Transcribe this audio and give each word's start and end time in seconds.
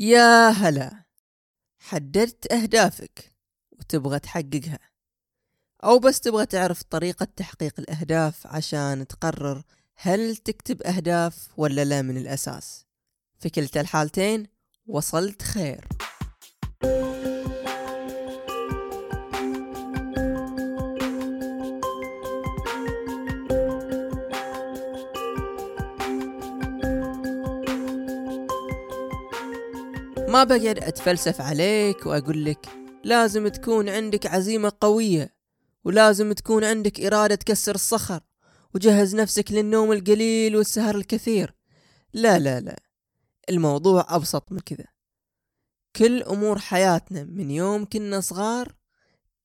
يا 0.00 0.48
هلا 0.48 1.04
حددت 1.78 2.52
أهدافك 2.52 3.32
وتبغى 3.72 4.18
تحققها. 4.18 4.78
أو 5.84 5.98
بس 5.98 6.20
تبغى 6.20 6.46
تعرف 6.46 6.82
طريقة 6.82 7.24
تحقيق 7.36 7.74
الأهداف 7.78 8.46
عشان 8.46 9.06
تقرر 9.06 9.62
هل 9.96 10.36
تكتب 10.36 10.82
أهداف 10.82 11.48
ولا 11.56 11.84
لا 11.84 12.02
من 12.02 12.16
الأساس. 12.16 12.86
في 13.38 13.50
كلتا 13.50 13.80
الحالتين 13.80 14.46
وصلت 14.86 15.42
خير. 15.42 15.88
ما 30.28 30.44
بقعد 30.44 30.78
أتفلسف 30.78 31.40
عليك 31.40 32.06
وأقول 32.06 32.44
لك 32.44 32.68
لازم 33.04 33.48
تكون 33.48 33.88
عندك 33.88 34.26
عزيمة 34.26 34.72
قوية 34.80 35.34
ولازم 35.84 36.32
تكون 36.32 36.64
عندك 36.64 37.00
إرادة 37.00 37.34
تكسر 37.34 37.74
الصخر 37.74 38.20
وجهز 38.74 39.16
نفسك 39.16 39.52
للنوم 39.52 39.92
القليل 39.92 40.56
والسهر 40.56 40.94
الكثير. 40.94 41.54
لا 42.12 42.38
لا 42.38 42.60
لا 42.60 42.82
الموضوع 43.48 44.06
أبسط 44.08 44.52
من 44.52 44.58
كذا. 44.58 44.84
كل 45.96 46.22
أمور 46.22 46.58
حياتنا 46.58 47.24
من 47.24 47.50
يوم 47.50 47.84
كنا 47.84 48.20
صغار 48.20 48.74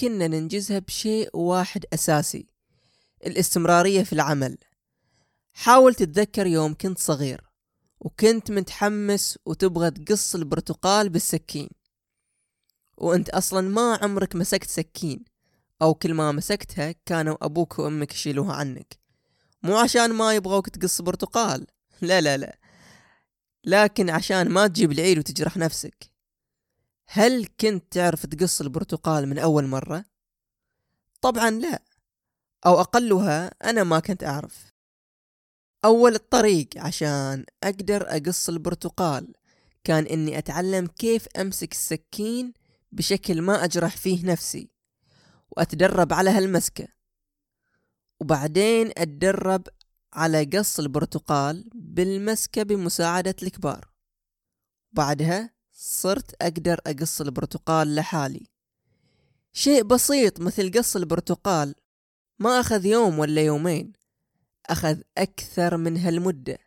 كنا 0.00 0.28
ننجزها 0.28 0.78
بشيء 0.78 1.36
واحد 1.36 1.84
أساسي 1.92 2.46
الاستمرارية 3.26 4.02
في 4.02 4.12
العمل. 4.12 4.58
حاول 5.52 5.94
تتذكر 5.94 6.46
يوم 6.46 6.74
كنت 6.74 6.98
صغير. 6.98 7.47
وكنت 8.00 8.50
متحمس 8.50 9.38
وتبغى 9.46 9.90
تقص 9.90 10.34
البرتقال 10.34 11.08
بالسكين. 11.08 11.68
وانت 12.96 13.28
أصلا 13.28 13.68
ما 13.68 13.98
عمرك 14.02 14.36
مسكت 14.36 14.70
سكين. 14.70 15.24
أو 15.82 15.94
كل 15.94 16.14
ما 16.14 16.32
مسكتها 16.32 16.94
كانوا 17.06 17.44
أبوك 17.44 17.78
وامك 17.78 18.12
يشيلوها 18.12 18.54
عنك. 18.54 18.98
مو 19.62 19.76
عشان 19.76 20.12
ما 20.12 20.34
يبغوك 20.34 20.68
تقص 20.68 21.02
برتقال. 21.02 21.66
لا 22.00 22.20
لا 22.20 22.36
لا. 22.36 22.58
لكن 23.64 24.10
عشان 24.10 24.48
ما 24.48 24.66
تجيب 24.66 24.92
العيد 24.92 25.18
وتجرح 25.18 25.56
نفسك. 25.56 26.12
هل 27.06 27.46
كنت 27.60 27.84
تعرف 27.90 28.26
تقص 28.26 28.60
البرتقال 28.60 29.28
من 29.28 29.38
أول 29.38 29.66
مرة؟ 29.66 30.04
طبعا 31.20 31.50
لا. 31.50 31.82
أو 32.66 32.80
أقلها 32.80 33.54
أنا 33.64 33.84
ما 33.84 34.00
كنت 34.00 34.24
أعرف. 34.24 34.72
أول 35.84 36.14
الطريق 36.14 36.68
عشان 36.76 37.44
أقدر 37.62 38.16
أقص 38.16 38.48
البرتقال. 38.48 39.32
كان 39.84 40.06
إني 40.06 40.38
أتعلم 40.38 40.86
كيف 40.86 41.26
أمسك 41.36 41.72
السكين 41.72 42.52
بشكل 42.92 43.42
ما 43.42 43.64
أجرح 43.64 43.96
فيه 43.96 44.26
نفسي 44.26 44.70
وأتدرب 45.50 46.12
على 46.12 46.30
هالمسكة. 46.30 46.88
وبعدين 48.20 48.90
أتدرب 48.98 49.68
على 50.12 50.44
قص 50.44 50.78
البرتقال 50.78 51.70
بالمسكة 51.74 52.62
بمساعدة 52.62 53.36
الكبار. 53.42 53.88
بعدها 54.92 55.50
صرت 55.72 56.42
أقدر 56.42 56.80
أقص 56.86 57.20
البرتقال 57.20 57.94
لحالي. 57.94 58.46
شيء 59.52 59.82
بسيط 59.82 60.40
مثل 60.40 60.72
قص 60.72 60.96
البرتقال 60.96 61.74
ما 62.38 62.60
أخذ 62.60 62.86
يوم 62.86 63.18
ولا 63.18 63.42
يومين. 63.42 63.92
أخذ 64.70 64.98
أكثر 65.18 65.76
من 65.76 65.96
هالمدة. 65.96 66.58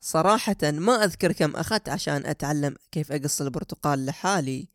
صراحة 0.00 0.56
ما 0.62 1.04
أذكر 1.04 1.32
كم 1.32 1.56
أخذت 1.56 1.88
عشان 1.88 2.26
أتعلم 2.26 2.76
كيف 2.92 3.12
أقص 3.12 3.40
البرتقال 3.40 4.06
لحالي 4.06 4.68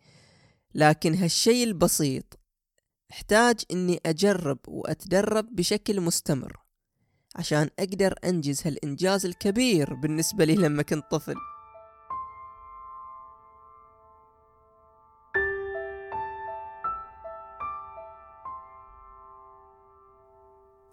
لكن 0.75 1.13
هالشي 1.15 1.63
البسيط 1.63 2.39
أحتاج 3.11 3.59
إني 3.71 3.99
أجرب 4.05 4.59
وأتدرب 4.67 5.55
بشكل 5.55 6.01
مستمر 6.01 6.57
عشان 7.35 7.69
أقدر 7.79 8.15
أنجز 8.23 8.61
هالإنجاز 8.67 9.25
الكبير 9.25 9.93
بالنسبة 9.93 10.45
لي 10.45 10.55
لما 10.55 10.83
كنت 10.83 11.03
طفل. 11.11 11.35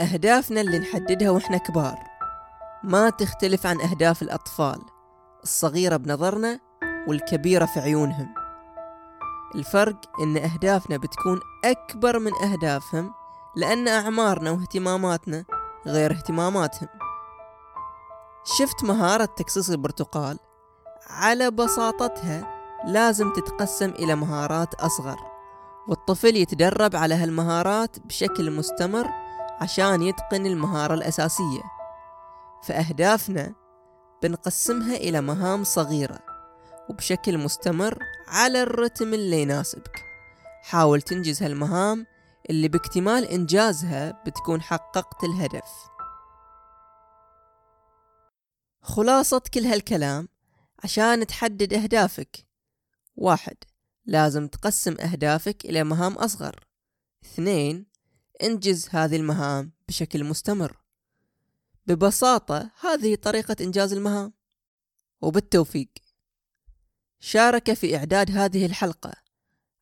أهدافنا 0.00 0.60
اللي 0.60 0.78
نحددها 0.78 1.30
وإحنا 1.30 1.56
كبار. 1.56 1.98
ما 2.84 3.10
تختلف 3.10 3.66
عن 3.66 3.80
أهداف 3.80 4.22
الأطفال 4.22 4.80
الصغيرة 5.42 5.96
بنظرنا 5.96 6.60
والكبيرة 7.08 7.64
في 7.66 7.80
عيونهم. 7.80 8.34
الفرق 9.54 10.20
إن 10.20 10.36
أهدافنا 10.36 10.96
بتكون 10.96 11.40
أكبر 11.64 12.18
من 12.18 12.32
أهدافهم 12.34 13.12
لأن 13.56 13.88
أعمارنا 13.88 14.50
واهتماماتنا 14.50 15.44
غير 15.86 16.12
اهتماماتهم. 16.12 16.88
شفت 18.58 18.84
مهارة 18.84 19.24
تقصيص 19.24 19.70
البرتقال؟ 19.70 20.38
على 21.10 21.50
بساطتها 21.50 22.54
لازم 22.86 23.32
تتقسم 23.32 23.90
إلى 23.90 24.14
مهارات 24.14 24.74
أصغر 24.74 25.16
والطفل 25.88 26.36
يتدرب 26.36 26.96
على 26.96 27.14
هالمهارات 27.14 27.98
بشكل 28.06 28.50
مستمر 28.50 29.08
عشان 29.60 30.03
يتقن 30.03 30.47
المهارة 30.47 30.94
الأساسية. 30.94 31.62
فأهدافنا 32.62 33.54
بنقسمها 34.22 34.97
إلى 34.97 35.21
مهام 35.21 35.65
صغيرة 35.65 36.19
وبشكل 36.88 37.38
مستمر 37.38 37.98
على 38.28 38.62
الرتم 38.62 39.15
اللي 39.15 39.43
يناسبك. 39.43 40.04
حاول 40.62 41.03
تنجز 41.03 41.43
هالمهام 41.43 42.06
اللي 42.50 42.69
باكتمال 42.69 43.25
إنجازها 43.25 44.22
بتكون 44.26 44.62
حققت 44.62 45.25
الهدف. 45.25 45.91
خلاصة 48.82 49.42
كل 49.54 49.60
هالكلام 49.60 50.28
عشان 50.84 51.27
تحدد 51.27 51.75
أهدافك. 51.75 52.47
واحد 53.16 53.56
لازم 54.06 54.48
تقسم 54.48 54.97
أهدافك 55.00 55.65
إلى 55.65 55.84
مهام 55.84 56.12
أصغر. 56.12 56.66
اثنين 57.25 57.89
انجز 58.42 58.88
هذه 58.90 59.16
المهام 59.16 59.72
بشكل 59.88 60.24
مستمر. 60.24 60.76
ببساطة 61.86 62.70
هذه 62.80 63.14
طريقة 63.14 63.56
إنجاز 63.60 63.92
المهام. 63.92 64.32
وبالتوفيق. 65.20 65.88
شارك 67.20 67.72
في 67.72 67.96
إعداد 67.96 68.30
هذه 68.30 68.66
الحلقة 68.66 69.12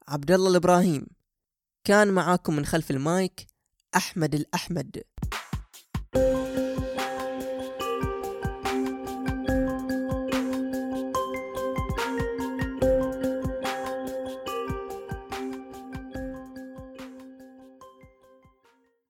عبد 0.09 0.31
الله 0.31 0.51
الإبراهيم. 0.51 1.07
كان 1.85 2.13
معاكم 2.13 2.57
من 2.57 2.67
خلف 2.67 2.91
المايك 2.91 3.47
أحمد 3.97 4.35
الأحمد. 4.35 5.03